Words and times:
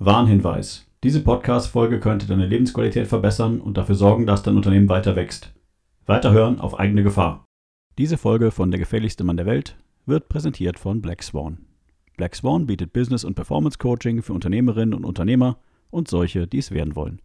Warnhinweis. 0.00 0.90
Diese 1.04 1.22
Podcast-Folge 1.22 2.00
könnte 2.00 2.26
deine 2.26 2.46
Lebensqualität 2.46 3.06
verbessern 3.06 3.60
und 3.60 3.76
dafür 3.76 3.94
sorgen, 3.94 4.26
dass 4.26 4.42
dein 4.42 4.56
Unternehmen 4.56 4.88
weiter 4.88 5.14
wächst. 5.14 5.54
Weiterhören 6.04 6.58
auf 6.58 6.80
eigene 6.80 7.04
Gefahr. 7.04 7.44
Diese 7.96 8.18
Folge 8.18 8.50
von 8.50 8.72
Der 8.72 8.80
gefährlichste 8.80 9.22
Mann 9.22 9.36
der 9.36 9.46
Welt 9.46 9.76
wird 10.04 10.28
präsentiert 10.28 10.80
von 10.80 11.00
Black 11.00 11.22
Swan. 11.22 11.66
Black 12.16 12.34
Swan 12.34 12.66
bietet 12.66 12.92
Business- 12.92 13.22
und 13.22 13.36
Performance-Coaching 13.36 14.22
für 14.22 14.32
Unternehmerinnen 14.32 14.94
und 14.94 15.04
Unternehmer 15.04 15.58
und 15.90 16.08
solche, 16.08 16.48
die 16.48 16.58
es 16.58 16.72
werden 16.72 16.96
wollen. 16.96 17.22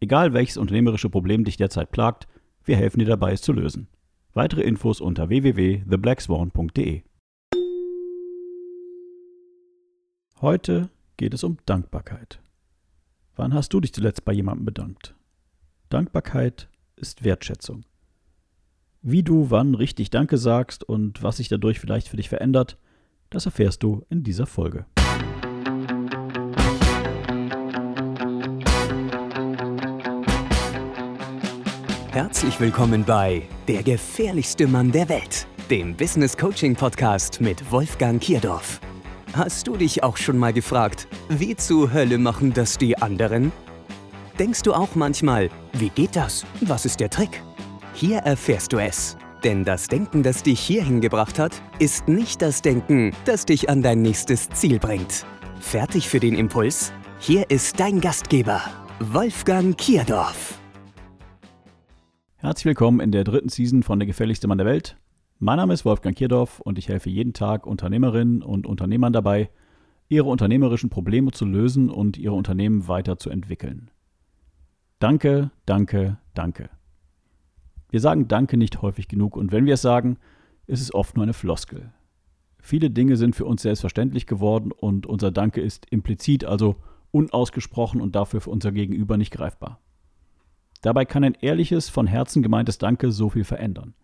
Egal 0.00 0.32
welches 0.32 0.56
unternehmerische 0.56 1.10
Problem 1.10 1.44
dich 1.44 1.56
derzeit 1.56 1.92
plagt, 1.92 2.26
wir 2.64 2.76
helfen 2.76 2.98
dir 2.98 3.06
dabei, 3.06 3.30
es 3.30 3.42
zu 3.42 3.52
lösen. 3.52 3.86
Weitere 4.34 4.62
Infos 4.62 5.00
unter 5.00 5.28
www.theblackswan.de. 5.28 7.02
Heute 10.40 10.90
geht 11.18 11.34
es 11.34 11.44
um 11.44 11.58
Dankbarkeit. 11.66 12.40
Wann 13.36 13.52
hast 13.52 13.74
du 13.74 13.80
dich 13.80 13.92
zuletzt 13.92 14.24
bei 14.24 14.32
jemandem 14.32 14.64
bedankt? 14.64 15.14
Dankbarkeit 15.90 16.68
ist 16.96 17.24
Wertschätzung. 17.24 17.84
Wie 19.02 19.22
du 19.22 19.50
wann 19.50 19.74
richtig 19.74 20.10
Danke 20.10 20.38
sagst 20.38 20.82
und 20.82 21.22
was 21.22 21.36
sich 21.36 21.48
dadurch 21.48 21.78
vielleicht 21.80 22.08
für 22.08 22.16
dich 22.16 22.28
verändert, 22.28 22.78
das 23.30 23.46
erfährst 23.46 23.82
du 23.82 24.04
in 24.08 24.22
dieser 24.22 24.46
Folge. 24.46 24.86
Herzlich 32.10 32.58
willkommen 32.58 33.04
bei 33.04 33.42
Der 33.68 33.82
gefährlichste 33.82 34.66
Mann 34.66 34.90
der 34.90 35.08
Welt, 35.08 35.46
dem 35.70 35.96
Business 35.96 36.36
Coaching 36.36 36.74
Podcast 36.74 37.40
mit 37.40 37.70
Wolfgang 37.70 38.20
Kierdorf. 38.20 38.80
Hast 39.38 39.68
du 39.68 39.76
dich 39.76 40.02
auch 40.02 40.16
schon 40.16 40.36
mal 40.36 40.52
gefragt, 40.52 41.06
wie 41.28 41.54
zur 41.54 41.92
Hölle 41.92 42.18
machen 42.18 42.52
das 42.52 42.76
die 42.76 42.98
anderen? 42.98 43.52
Denkst 44.36 44.62
du 44.62 44.74
auch 44.74 44.96
manchmal, 44.96 45.48
wie 45.74 45.90
geht 45.90 46.16
das? 46.16 46.44
Was 46.62 46.84
ist 46.84 46.98
der 46.98 47.08
Trick? 47.08 47.40
Hier 47.94 48.18
erfährst 48.18 48.72
du 48.72 48.78
es. 48.78 49.16
Denn 49.44 49.62
das 49.62 49.86
Denken, 49.86 50.24
das 50.24 50.42
dich 50.42 50.58
hierhin 50.58 51.00
gebracht 51.00 51.38
hat, 51.38 51.52
ist 51.78 52.08
nicht 52.08 52.42
das 52.42 52.62
Denken, 52.62 53.12
das 53.26 53.46
dich 53.46 53.70
an 53.70 53.80
dein 53.80 54.02
nächstes 54.02 54.50
Ziel 54.50 54.80
bringt. 54.80 55.24
Fertig 55.60 56.08
für 56.08 56.18
den 56.18 56.34
Impuls? 56.34 56.92
Hier 57.20 57.48
ist 57.48 57.78
dein 57.78 58.00
Gastgeber, 58.00 58.60
Wolfgang 58.98 59.78
Kierdorf. 59.78 60.58
Herzlich 62.38 62.64
willkommen 62.64 62.98
in 62.98 63.12
der 63.12 63.22
dritten 63.22 63.50
Season 63.50 63.84
von 63.84 64.00
Der 64.00 64.06
gefährlichste 64.06 64.48
Mann 64.48 64.58
der 64.58 64.66
Welt. 64.66 64.96
Mein 65.40 65.58
Name 65.58 65.72
ist 65.72 65.84
Wolfgang 65.84 66.16
Kierdorf 66.16 66.58
und 66.58 66.78
ich 66.78 66.88
helfe 66.88 67.10
jeden 67.10 67.32
Tag 67.32 67.64
Unternehmerinnen 67.64 68.42
und 68.42 68.66
Unternehmern 68.66 69.12
dabei, 69.12 69.50
ihre 70.08 70.28
unternehmerischen 70.28 70.90
Probleme 70.90 71.30
zu 71.30 71.44
lösen 71.44 71.90
und 71.90 72.18
ihre 72.18 72.34
Unternehmen 72.34 72.88
weiterzuentwickeln. 72.88 73.92
Danke, 74.98 75.52
danke, 75.64 76.18
danke. 76.34 76.70
Wir 77.88 78.00
sagen 78.00 78.26
Danke 78.26 78.56
nicht 78.56 78.82
häufig 78.82 79.06
genug 79.06 79.36
und 79.36 79.52
wenn 79.52 79.64
wir 79.64 79.74
es 79.74 79.82
sagen, 79.82 80.18
ist 80.66 80.80
es 80.80 80.92
oft 80.92 81.14
nur 81.14 81.22
eine 81.22 81.34
Floskel. 81.34 81.92
Viele 82.60 82.90
Dinge 82.90 83.16
sind 83.16 83.36
für 83.36 83.44
uns 83.44 83.62
selbstverständlich 83.62 84.26
geworden 84.26 84.72
und 84.72 85.06
unser 85.06 85.30
Danke 85.30 85.60
ist 85.60 85.86
implizit, 85.88 86.44
also 86.46 86.74
unausgesprochen 87.12 88.00
und 88.00 88.16
dafür 88.16 88.40
für 88.40 88.50
unser 88.50 88.72
Gegenüber 88.72 89.16
nicht 89.16 89.30
greifbar. 89.30 89.78
Dabei 90.82 91.04
kann 91.04 91.22
ein 91.22 91.34
ehrliches, 91.40 91.88
von 91.88 92.08
Herzen 92.08 92.42
gemeintes 92.42 92.78
Danke 92.78 93.12
so 93.12 93.30
viel 93.30 93.44
verändern. 93.44 93.94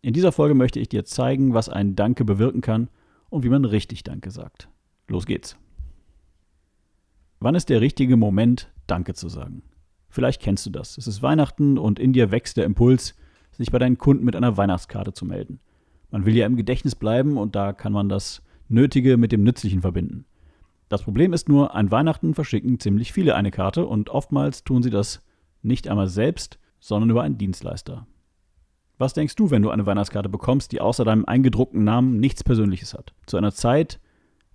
In 0.00 0.12
dieser 0.12 0.32
Folge 0.32 0.54
möchte 0.54 0.78
ich 0.78 0.88
dir 0.88 1.04
zeigen, 1.04 1.54
was 1.54 1.68
ein 1.68 1.96
Danke 1.96 2.24
bewirken 2.24 2.60
kann 2.60 2.88
und 3.30 3.42
wie 3.42 3.48
man 3.48 3.64
richtig 3.64 4.04
Danke 4.04 4.30
sagt. 4.30 4.68
Los 5.08 5.26
geht's. 5.26 5.56
Wann 7.40 7.54
ist 7.54 7.68
der 7.68 7.80
richtige 7.80 8.16
Moment, 8.16 8.72
Danke 8.86 9.14
zu 9.14 9.28
sagen? 9.28 9.62
Vielleicht 10.08 10.40
kennst 10.40 10.64
du 10.66 10.70
das. 10.70 10.98
Es 10.98 11.06
ist 11.06 11.22
Weihnachten 11.22 11.78
und 11.78 11.98
in 11.98 12.12
dir 12.12 12.30
wächst 12.30 12.56
der 12.56 12.64
Impuls, 12.64 13.14
sich 13.52 13.70
bei 13.70 13.78
deinen 13.78 13.98
Kunden 13.98 14.24
mit 14.24 14.36
einer 14.36 14.56
Weihnachtskarte 14.56 15.12
zu 15.12 15.24
melden. 15.24 15.60
Man 16.10 16.24
will 16.24 16.36
ja 16.36 16.46
im 16.46 16.56
Gedächtnis 16.56 16.94
bleiben 16.94 17.36
und 17.36 17.56
da 17.56 17.72
kann 17.72 17.92
man 17.92 18.08
das 18.08 18.42
Nötige 18.68 19.16
mit 19.16 19.32
dem 19.32 19.42
Nützlichen 19.42 19.82
verbinden. 19.82 20.24
Das 20.88 21.02
Problem 21.02 21.32
ist 21.32 21.48
nur, 21.48 21.74
an 21.74 21.90
Weihnachten 21.90 22.34
verschicken 22.34 22.80
ziemlich 22.80 23.12
viele 23.12 23.34
eine 23.34 23.50
Karte 23.50 23.86
und 23.86 24.10
oftmals 24.10 24.64
tun 24.64 24.82
sie 24.82 24.90
das 24.90 25.22
nicht 25.62 25.88
einmal 25.88 26.08
selbst, 26.08 26.58
sondern 26.80 27.10
über 27.10 27.22
einen 27.22 27.36
Dienstleister. 27.36 28.06
Was 28.98 29.14
denkst 29.14 29.36
du, 29.36 29.50
wenn 29.50 29.62
du 29.62 29.70
eine 29.70 29.86
Weihnachtskarte 29.86 30.28
bekommst, 30.28 30.72
die 30.72 30.80
außer 30.80 31.04
deinem 31.04 31.24
eingedruckten 31.24 31.84
Namen 31.84 32.18
nichts 32.18 32.42
Persönliches 32.42 32.94
hat? 32.94 33.14
Zu 33.26 33.36
einer 33.36 33.52
Zeit, 33.52 34.00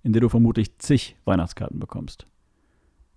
in 0.02 0.12
der 0.12 0.20
du 0.20 0.28
vermutlich 0.28 0.78
zig 0.78 1.16
Weihnachtskarten 1.24 1.80
bekommst. 1.80 2.26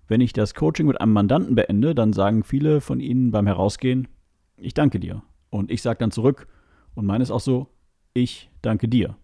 Wenn 0.08 0.22
ich 0.22 0.32
das 0.32 0.54
Coaching 0.54 0.88
mit 0.88 1.02
einem 1.02 1.12
Mandanten 1.12 1.56
beende, 1.56 1.94
dann 1.94 2.14
sagen 2.14 2.44
viele 2.44 2.80
von 2.80 3.02
ihnen 3.02 3.32
beim 3.32 3.46
Herausgehen, 3.46 4.08
ich 4.56 4.74
danke 4.74 5.02
dir. 5.02 5.22
Und 5.50 5.70
ich 5.70 5.82
sage 5.82 6.00
dann 6.00 6.12
zurück, 6.12 6.48
und 6.96 7.06
meines 7.06 7.30
auch 7.30 7.42
so, 7.42 7.68
ich 8.14 8.50
danke 8.62 8.88
dir. 8.88 9.18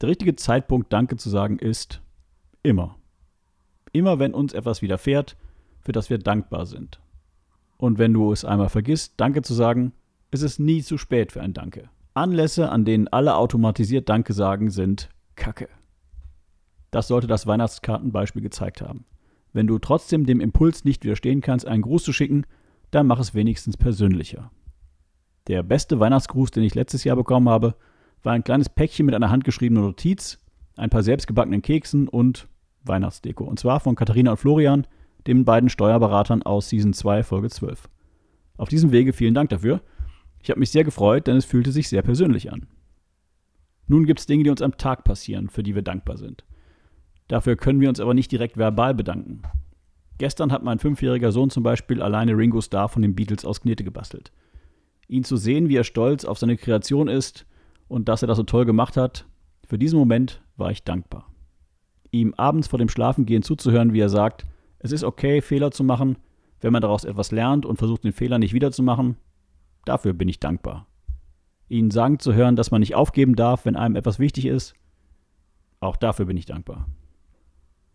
Der 0.00 0.08
richtige 0.08 0.34
Zeitpunkt, 0.34 0.92
Danke 0.92 1.16
zu 1.16 1.30
sagen, 1.30 1.58
ist 1.58 2.02
immer. 2.62 2.96
Immer 3.92 4.18
wenn 4.18 4.34
uns 4.34 4.52
etwas 4.52 4.82
widerfährt, 4.82 5.36
für 5.80 5.92
das 5.92 6.10
wir 6.10 6.18
dankbar 6.18 6.66
sind. 6.66 7.00
Und 7.78 7.98
wenn 7.98 8.12
du 8.12 8.32
es 8.32 8.44
einmal 8.44 8.68
vergisst, 8.68 9.14
Danke 9.16 9.42
zu 9.42 9.54
sagen, 9.54 9.92
ist 10.32 10.42
es 10.42 10.58
nie 10.58 10.82
zu 10.82 10.98
spät 10.98 11.30
für 11.30 11.40
ein 11.40 11.54
Danke. 11.54 11.88
Anlässe, 12.14 12.70
an 12.70 12.84
denen 12.84 13.08
alle 13.08 13.36
automatisiert 13.36 14.08
Danke 14.08 14.32
sagen, 14.32 14.70
sind 14.70 15.08
Kacke. 15.36 15.68
Das 16.90 17.08
sollte 17.08 17.26
das 17.26 17.46
Weihnachtskartenbeispiel 17.46 18.42
gezeigt 18.42 18.82
haben. 18.82 19.04
Wenn 19.52 19.66
du 19.66 19.78
trotzdem 19.78 20.26
dem 20.26 20.40
Impuls 20.40 20.84
nicht 20.84 21.04
widerstehen 21.04 21.40
kannst, 21.40 21.66
einen 21.66 21.82
Gruß 21.82 22.02
zu 22.02 22.12
schicken, 22.12 22.44
dann 22.90 23.06
mach 23.06 23.20
es 23.20 23.34
wenigstens 23.34 23.76
persönlicher. 23.76 24.50
Der 25.46 25.62
beste 25.62 26.00
Weihnachtsgruß, 26.00 26.50
den 26.50 26.62
ich 26.62 26.74
letztes 26.74 27.04
Jahr 27.04 27.16
bekommen 27.16 27.48
habe, 27.48 27.74
war 28.22 28.32
ein 28.32 28.44
kleines 28.44 28.68
Päckchen 28.68 29.06
mit 29.06 29.14
einer 29.14 29.30
handgeschriebenen 29.30 29.84
Notiz, 29.84 30.38
ein 30.76 30.90
paar 30.90 31.02
selbstgebackenen 31.02 31.62
Keksen 31.62 32.08
und 32.08 32.48
Weihnachtsdeko. 32.84 33.44
Und 33.44 33.58
zwar 33.58 33.80
von 33.80 33.96
Katharina 33.96 34.32
und 34.32 34.36
Florian, 34.36 34.86
den 35.26 35.44
beiden 35.44 35.68
Steuerberatern 35.68 36.42
aus 36.42 36.68
Season 36.68 36.92
2, 36.92 37.22
Folge 37.22 37.50
12. 37.50 37.88
Auf 38.56 38.68
diesem 38.68 38.92
Wege 38.92 39.12
vielen 39.12 39.34
Dank 39.34 39.50
dafür. 39.50 39.80
Ich 40.42 40.50
habe 40.50 40.60
mich 40.60 40.70
sehr 40.70 40.84
gefreut, 40.84 41.26
denn 41.26 41.36
es 41.36 41.44
fühlte 41.44 41.72
sich 41.72 41.88
sehr 41.88 42.02
persönlich 42.02 42.52
an. 42.52 42.66
Nun 43.86 44.06
gibt 44.06 44.20
es 44.20 44.26
Dinge, 44.26 44.44
die 44.44 44.50
uns 44.50 44.62
am 44.62 44.76
Tag 44.76 45.04
passieren, 45.04 45.48
für 45.48 45.62
die 45.62 45.74
wir 45.74 45.82
dankbar 45.82 46.16
sind. 46.16 46.44
Dafür 47.28 47.56
können 47.56 47.80
wir 47.80 47.88
uns 47.88 48.00
aber 48.00 48.14
nicht 48.14 48.32
direkt 48.32 48.56
verbal 48.56 48.94
bedanken. 48.94 49.42
Gestern 50.18 50.52
hat 50.52 50.62
mein 50.62 50.78
fünfjähriger 50.78 51.32
Sohn 51.32 51.50
zum 51.50 51.62
Beispiel 51.62 52.02
alleine 52.02 52.36
Ringo 52.36 52.60
Starr 52.60 52.88
von 52.88 53.02
den 53.02 53.14
Beatles 53.14 53.44
aus 53.44 53.60
Knete 53.60 53.84
gebastelt. 53.84 54.32
Ihn 55.08 55.24
zu 55.24 55.36
sehen, 55.36 55.68
wie 55.68 55.76
er 55.76 55.84
stolz 55.84 56.24
auf 56.24 56.38
seine 56.38 56.56
Kreation 56.56 57.08
ist 57.08 57.46
und 57.88 58.08
dass 58.08 58.22
er 58.22 58.28
das 58.28 58.36
so 58.36 58.44
toll 58.44 58.64
gemacht 58.64 58.96
hat, 58.96 59.26
für 59.66 59.78
diesen 59.78 59.98
Moment 59.98 60.42
war 60.56 60.70
ich 60.70 60.84
dankbar. 60.84 61.32
Ihm 62.10 62.34
abends 62.36 62.68
vor 62.68 62.78
dem 62.78 62.88
Schlafengehen 62.88 63.42
zuzuhören, 63.42 63.92
wie 63.92 64.00
er 64.00 64.08
sagt, 64.08 64.46
es 64.78 64.92
ist 64.92 65.04
okay, 65.04 65.40
Fehler 65.40 65.70
zu 65.70 65.84
machen, 65.84 66.18
wenn 66.60 66.72
man 66.72 66.82
daraus 66.82 67.04
etwas 67.04 67.30
lernt 67.30 67.64
und 67.64 67.78
versucht, 67.78 68.04
den 68.04 68.12
Fehler 68.12 68.38
nicht 68.38 68.52
wiederzumachen, 68.52 69.16
Dafür 69.84 70.12
bin 70.12 70.28
ich 70.28 70.40
dankbar. 70.40 70.86
Ihnen 71.68 71.90
sagen 71.90 72.18
zu 72.18 72.34
hören, 72.34 72.56
dass 72.56 72.70
man 72.70 72.80
nicht 72.80 72.94
aufgeben 72.94 73.34
darf, 73.34 73.64
wenn 73.64 73.76
einem 73.76 73.96
etwas 73.96 74.18
wichtig 74.18 74.46
ist, 74.46 74.74
auch 75.80 75.96
dafür 75.96 76.26
bin 76.26 76.36
ich 76.36 76.46
dankbar. 76.46 76.88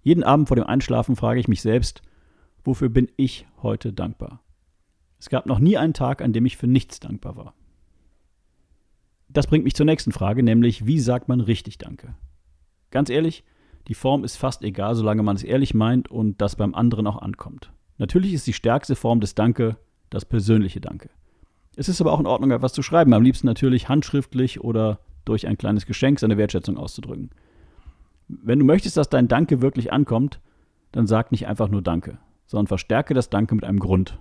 Jeden 0.01 0.23
Abend 0.23 0.47
vor 0.47 0.55
dem 0.55 0.65
Einschlafen 0.65 1.15
frage 1.15 1.39
ich 1.39 1.47
mich 1.47 1.61
selbst, 1.61 2.01
wofür 2.63 2.89
bin 2.89 3.09
ich 3.15 3.45
heute 3.61 3.93
dankbar? 3.93 4.41
Es 5.19 5.29
gab 5.29 5.45
noch 5.45 5.59
nie 5.59 5.77
einen 5.77 5.93
Tag, 5.93 6.21
an 6.21 6.33
dem 6.33 6.45
ich 6.45 6.57
für 6.57 6.67
nichts 6.67 6.99
dankbar 6.99 7.35
war. 7.35 7.53
Das 9.29 9.47
bringt 9.47 9.63
mich 9.63 9.75
zur 9.75 9.85
nächsten 9.85 10.11
Frage, 10.11 10.43
nämlich 10.43 10.85
wie 10.85 10.99
sagt 10.99 11.27
man 11.27 11.41
richtig 11.41 11.77
Danke? 11.77 12.15
Ganz 12.91 13.09
ehrlich, 13.09 13.43
die 13.87 13.93
Form 13.93 14.23
ist 14.23 14.37
fast 14.37 14.63
egal, 14.63 14.95
solange 14.95 15.23
man 15.23 15.35
es 15.35 15.43
ehrlich 15.43 15.73
meint 15.73 16.09
und 16.09 16.41
das 16.41 16.55
beim 16.55 16.75
anderen 16.75 17.07
auch 17.07 17.21
ankommt. 17.21 17.71
Natürlich 17.97 18.33
ist 18.33 18.47
die 18.47 18.53
stärkste 18.53 18.95
Form 18.95 19.19
des 19.19 19.35
Danke 19.35 19.77
das 20.09 20.25
persönliche 20.25 20.81
Danke. 20.81 21.09
Es 21.77 21.87
ist 21.87 22.01
aber 22.01 22.11
auch 22.11 22.19
in 22.19 22.25
Ordnung, 22.25 22.49
etwas 22.49 22.73
zu 22.73 22.81
schreiben. 22.81 23.13
Am 23.13 23.21
liebsten 23.21 23.45
natürlich 23.45 23.87
handschriftlich 23.87 24.61
oder 24.61 24.99
durch 25.25 25.45
ein 25.45 25.59
kleines 25.59 25.85
Geschenk 25.85 26.19
seine 26.19 26.35
Wertschätzung 26.35 26.75
auszudrücken. 26.75 27.29
Wenn 28.27 28.57
du 28.57 28.65
möchtest, 28.65 28.97
dass 28.97 29.09
dein 29.09 29.27
Danke 29.27 29.61
wirklich 29.61 29.93
ankommt, 29.93 30.41
dann 30.91 31.05
sag 31.05 31.31
nicht 31.31 31.45
einfach 31.45 31.69
nur 31.69 31.83
Danke, 31.83 32.17
sondern 32.47 32.65
verstärke 32.65 33.13
das 33.13 33.29
Danke 33.29 33.53
mit 33.53 33.63
einem 33.63 33.79
Grund. 33.79 34.17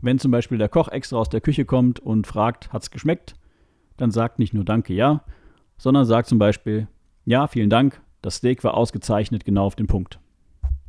Wenn 0.00 0.20
zum 0.20 0.30
Beispiel 0.30 0.58
der 0.58 0.68
Koch 0.68 0.88
extra 0.88 1.16
aus 1.16 1.28
der 1.28 1.40
Küche 1.40 1.64
kommt 1.64 1.98
und 1.98 2.28
fragt, 2.28 2.72
hat's 2.72 2.92
geschmeckt, 2.92 3.34
dann 3.96 4.12
sag 4.12 4.38
nicht 4.38 4.54
nur 4.54 4.64
Danke, 4.64 4.94
ja, 4.94 5.24
sondern 5.76 6.04
sag 6.04 6.26
zum 6.26 6.38
Beispiel, 6.38 6.86
ja, 7.24 7.48
vielen 7.48 7.68
Dank, 7.68 8.00
das 8.22 8.36
Steak 8.36 8.62
war 8.62 8.74
ausgezeichnet, 8.74 9.44
genau 9.44 9.64
auf 9.64 9.74
den 9.74 9.88
Punkt. 9.88 10.20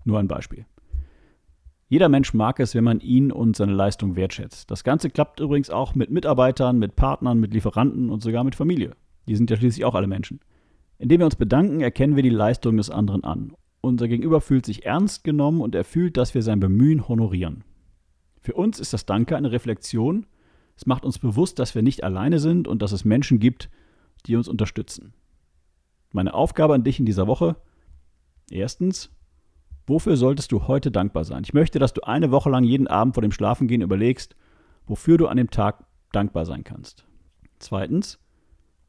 Nur 0.06 0.20
ein 0.20 0.28
Beispiel. 0.28 0.68
Jeder 1.92 2.08
Mensch 2.08 2.36
mag 2.36 2.60
es, 2.60 2.76
wenn 2.76 2.84
man 2.84 3.00
ihn 3.00 3.32
und 3.32 3.56
seine 3.56 3.74
Leistung 3.74 4.16
wertschätzt. 4.16 4.70
Das 4.70 4.84
Ganze 4.84 5.10
klappt 5.10 5.40
übrigens 5.40 5.72
auch 5.72 5.96
mit 5.96 6.12
Mitarbeitern, 6.12 6.78
mit 6.78 6.96
Partnern, 6.96 7.40
mit 7.40 7.52
Lieferanten 7.52 8.12
und 8.12 8.22
sogar 8.22 8.44
mit 8.44 8.54
Familie. 8.54 8.96
Die 9.28 9.36
sind 9.36 9.50
ja 9.50 9.58
schließlich 9.58 9.86
auch 9.86 9.96
alle 9.96 10.06
Menschen. 10.06 10.40
Indem 11.00 11.22
wir 11.22 11.26
uns 11.26 11.36
bedanken, 11.36 11.82
erkennen 11.82 12.16
wir 12.16 12.22
die 12.22 12.30
Leistung 12.30 12.78
des 12.78 12.92
anderen 12.92 13.24
an. 13.24 13.54
unser 13.82 14.08
Gegenüber 14.08 14.42
fühlt 14.42 14.66
sich 14.66 14.86
ernst 14.86 15.24
genommen 15.24 15.62
und 15.62 15.74
er 15.74 15.84
fühlt, 15.84 16.18
dass 16.18 16.36
wir 16.36 16.44
sein 16.44 16.60
Bemühen 16.60 17.08
honorieren. 17.08 17.64
Für 18.42 18.54
uns 18.54 18.80
ist 18.80 18.94
das 18.94 19.06
Danke 19.06 19.36
eine 19.36 19.52
Reflexion. 19.52 20.28
Es 20.76 20.86
macht 20.86 21.06
uns 21.06 21.18
bewusst, 21.18 21.60
dass 21.60 21.76
wir 21.76 21.82
nicht 21.82 22.04
alleine 22.04 22.40
sind 22.40 22.68
und 22.68 22.82
dass 22.82 22.92
es 22.92 23.06
Menschen 23.06 23.40
gibt, 23.40 23.70
die 24.26 24.36
uns 24.36 24.48
unterstützen. 24.48 25.14
Meine 26.12 26.34
Aufgabe 26.34 26.74
an 26.74 26.84
dich 26.84 27.00
in 27.00 27.06
dieser 27.06 27.26
Woche. 27.26 27.56
Erstens, 28.52 29.12
wofür 29.90 30.16
solltest 30.16 30.52
du 30.52 30.68
heute 30.68 30.92
dankbar 30.92 31.26
sein? 31.26 31.44
Ich 31.44 31.54
möchte, 31.54 31.80
dass 31.80 31.94
du 31.94 32.02
eine 32.02 32.32
Woche 32.32 32.50
lang 32.50 32.64
jeden 32.64 32.88
Abend 32.88 33.16
vor 33.16 33.22
dem 33.22 33.32
Schlafengehen 33.32 33.82
überlegst, 33.82 34.36
wofür 34.86 35.18
du 35.18 35.28
an 35.28 35.38
dem 35.38 35.50
Tag 35.50 35.84
dankbar 36.12 36.46
sein 36.46 36.64
kannst. 36.64 37.06
Zweitens, 37.60 38.20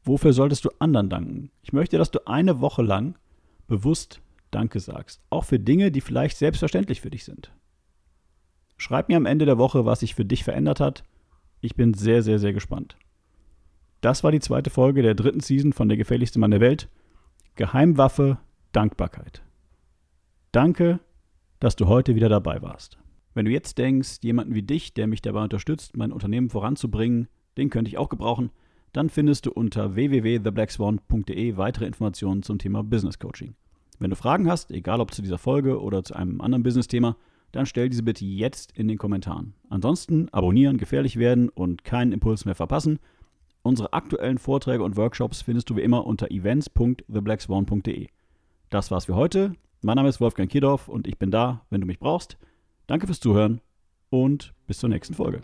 wofür 0.03 0.33
solltest 0.33 0.65
du 0.65 0.69
anderen 0.79 1.09
danken? 1.09 1.51
Ich 1.61 1.73
möchte, 1.73 1.97
dass 1.97 2.11
du 2.11 2.25
eine 2.27 2.61
Woche 2.61 2.81
lang 2.81 3.15
bewusst 3.67 4.21
Danke 4.51 4.79
sagst. 4.79 5.21
Auch 5.29 5.45
für 5.45 5.59
Dinge, 5.59 5.91
die 5.91 6.01
vielleicht 6.01 6.37
selbstverständlich 6.37 7.01
für 7.01 7.09
dich 7.09 7.23
sind. 7.23 7.51
Schreib 8.77 9.07
mir 9.07 9.17
am 9.17 9.25
Ende 9.25 9.45
der 9.45 9.57
Woche, 9.57 9.85
was 9.85 10.01
sich 10.01 10.15
für 10.15 10.25
dich 10.25 10.43
verändert 10.43 10.79
hat. 10.79 11.03
Ich 11.61 11.75
bin 11.75 11.93
sehr, 11.93 12.21
sehr, 12.21 12.39
sehr 12.39 12.51
gespannt. 12.51 12.97
Das 14.01 14.23
war 14.23 14.31
die 14.31 14.39
zweite 14.39 14.69
Folge 14.69 15.03
der 15.03 15.15
dritten 15.15 15.39
Season 15.39 15.71
von 15.71 15.87
Der 15.87 15.97
gefährlichste 15.97 16.39
Mann 16.39 16.51
der 16.51 16.59
Welt. 16.59 16.89
Geheimwaffe 17.55 18.39
Dankbarkeit. 18.71 19.43
Danke, 20.51 20.99
dass 21.61 21.77
du 21.77 21.87
heute 21.87 22.15
wieder 22.15 22.27
dabei 22.27 22.61
warst. 22.61 22.97
Wenn 23.33 23.45
du 23.45 23.51
jetzt 23.51 23.77
denkst, 23.77 24.19
jemanden 24.21 24.53
wie 24.53 24.63
dich, 24.63 24.93
der 24.93 25.07
mich 25.07 25.21
dabei 25.21 25.43
unterstützt, 25.43 25.95
mein 25.95 26.11
Unternehmen 26.11 26.49
voranzubringen, 26.49 27.29
den 27.57 27.69
könnte 27.69 27.87
ich 27.87 27.97
auch 27.97 28.09
gebrauchen, 28.09 28.51
dann 28.91 29.09
findest 29.09 29.45
du 29.45 29.51
unter 29.51 29.95
www.theblackswan.de 29.95 31.55
weitere 31.55 31.85
Informationen 31.85 32.43
zum 32.43 32.59
Thema 32.59 32.83
Business 32.83 33.17
Coaching. 33.17 33.55
Wenn 33.99 34.09
du 34.09 34.17
Fragen 34.17 34.49
hast, 34.49 34.71
egal 34.71 34.99
ob 34.99 35.13
zu 35.13 35.21
dieser 35.21 35.37
Folge 35.37 35.79
oder 35.79 36.03
zu 36.03 36.15
einem 36.15 36.41
anderen 36.41 36.63
Business-Thema, 36.63 37.15
dann 37.53 37.65
stell 37.65 37.87
diese 37.87 38.03
bitte 38.03 38.25
jetzt 38.25 38.77
in 38.77 38.89
den 38.89 38.97
Kommentaren. 38.97 39.53
Ansonsten 39.69 40.27
abonnieren, 40.33 40.77
gefährlich 40.77 41.17
werden 41.17 41.47
und 41.47 41.85
keinen 41.85 42.11
Impuls 42.11 42.43
mehr 42.43 42.55
verpassen. 42.55 42.99
Unsere 43.61 43.93
aktuellen 43.93 44.37
Vorträge 44.37 44.83
und 44.83 44.97
Workshops 44.97 45.43
findest 45.43 45.69
du 45.69 45.77
wie 45.77 45.81
immer 45.81 46.05
unter 46.05 46.29
events.theblackswan.de. 46.29 48.07
Das 48.69 48.91
war's 48.91 49.05
für 49.05 49.15
heute. 49.15 49.53
Mein 49.83 49.95
Name 49.95 50.09
ist 50.09 50.21
Wolfgang 50.21 50.49
Kierdorf 50.49 50.87
und 50.87 51.07
ich 51.07 51.17
bin 51.17 51.31
da, 51.31 51.65
wenn 51.71 51.81
du 51.81 51.87
mich 51.87 51.97
brauchst. 51.97 52.37
Danke 52.85 53.07
fürs 53.07 53.19
Zuhören 53.19 53.61
und 54.11 54.53
bis 54.67 54.77
zur 54.77 54.89
nächsten 54.89 55.15
Folge. 55.15 55.41